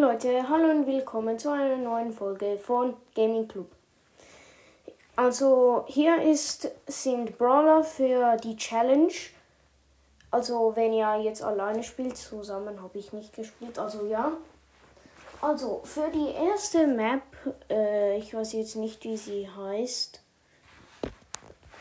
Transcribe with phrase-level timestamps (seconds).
[0.00, 3.70] Leute, hallo und willkommen zu einer neuen Folge von Gaming Club.
[5.14, 9.12] Also hier ist, sind Brawler für die Challenge.
[10.30, 14.32] Also wenn ihr jetzt alleine spielt, zusammen habe ich nicht gespielt, also ja.
[15.42, 17.20] Also für die erste Map,
[17.68, 20.22] äh, ich weiß jetzt nicht, wie sie heißt.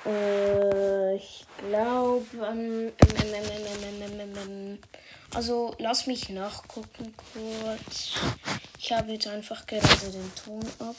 [0.05, 2.91] Äh, ich glaube, ähm,
[5.33, 8.13] also lass mich nachgucken kurz.
[8.79, 10.95] Ich habe jetzt einfach gerade den Ton ab.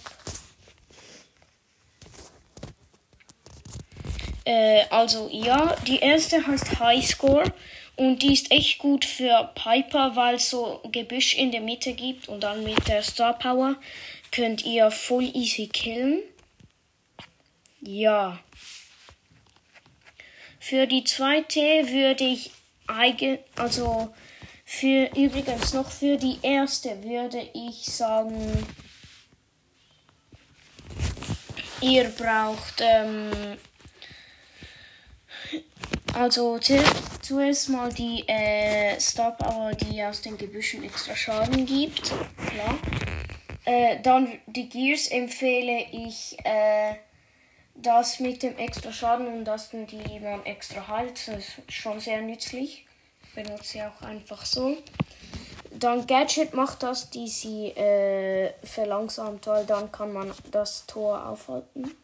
[4.45, 7.53] Äh, also ja, die erste heißt Highscore
[7.97, 12.29] und die ist echt gut für Piper, weil es so Gebüsch in der Mitte gibt
[12.29, 13.77] und dann mit der Star Power
[14.33, 16.23] könnt ihr voll easy killen.
[17.81, 18.39] Ja.
[20.59, 22.51] Für die zweite würde ich
[22.91, 24.13] eigen, also
[24.65, 28.67] für übrigens noch für die erste würde ich sagen,
[31.81, 33.59] ihr braucht ähm,
[36.15, 42.13] also zuerst mal die äh, Star Power, die aus den Gebüschen extra Schaden gibt,
[42.47, 42.79] klar.
[43.65, 46.95] Äh, dann die Gears empfehle ich äh,
[47.83, 52.87] das mit dem extra Schaden und das, die man extra heilt, ist schon sehr nützlich.
[53.35, 54.77] Benutze ich auch einfach so.
[55.73, 61.95] Dann Gadget macht das, die sie äh, verlangsamt, weil dann kann man das Tor aufhalten.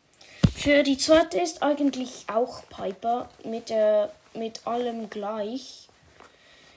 [0.55, 5.89] Für die zweite ist eigentlich auch Piper mit, äh, mit allem gleich,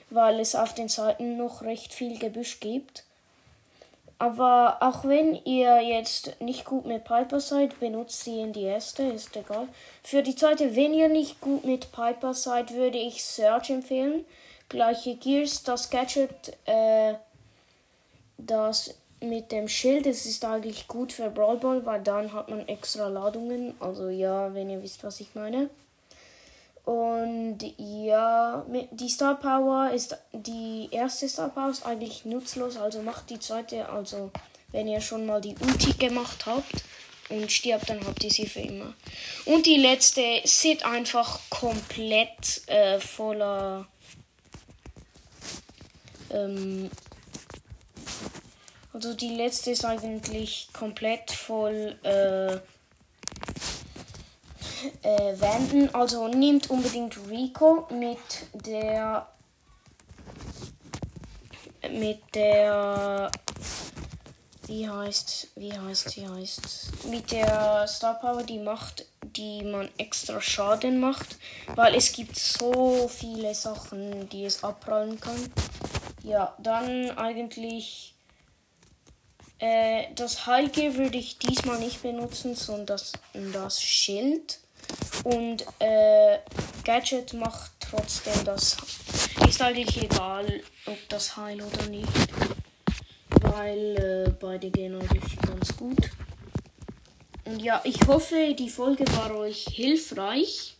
[0.10, 3.04] weil es auf den Seiten noch recht viel Gebüsch gibt.
[4.22, 9.04] Aber auch wenn ihr jetzt nicht gut mit Piper seid, benutzt sie in die erste,
[9.04, 9.70] ist egal.
[10.04, 14.26] Für die zweite, wenn ihr nicht gut mit Piper seid, würde ich Search empfehlen.
[14.68, 17.14] Gleiche Gears, das Gadget, äh,
[18.38, 22.68] das mit dem Schild, das ist eigentlich gut für Brawl Ball, weil dann hat man
[22.68, 23.74] extra Ladungen.
[23.80, 25.70] Also ja, wenn ihr wisst, was ich meine.
[26.90, 33.30] Und ja, die Star Power ist die erste Star Power ist eigentlich nutzlos, also macht
[33.30, 34.32] die zweite, also
[34.72, 36.84] wenn ihr schon mal die Ulti gemacht habt
[37.30, 38.96] und stirbt, dann habt ihr sie für immer.
[39.46, 43.86] Und die letzte sieht einfach komplett äh, voller
[46.32, 46.90] ähm,
[48.94, 52.58] also die letzte ist eigentlich komplett voll äh,
[55.02, 55.94] äh, wenden.
[55.94, 58.18] Also nehmt unbedingt Rico mit
[58.54, 59.28] der
[61.92, 63.32] mit der
[64.68, 70.42] wie heißt wie heißt wie heißt mit der Star Power die macht die man extra
[70.42, 71.38] Schaden macht.
[71.76, 75.52] Weil es gibt so viele Sachen die es abprallen kann.
[76.24, 78.14] Ja dann eigentlich
[79.60, 84.60] äh, das Heilge würde ich diesmal nicht benutzen sondern das das Schild
[85.24, 86.40] und äh,
[86.84, 88.78] Gadget macht trotzdem das.
[89.48, 92.08] Ist eigentlich egal, ob das Heil oder nicht.
[93.42, 96.10] Weil äh, beide gehen eigentlich ganz gut.
[97.46, 100.78] Und ja, ich hoffe, die Folge war euch hilfreich.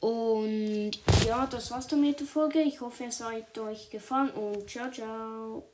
[0.00, 0.92] Und
[1.26, 2.60] ja, das war's dann mit der Folge.
[2.60, 5.64] Ich hoffe, es hat euch gefallen und ciao, ciao.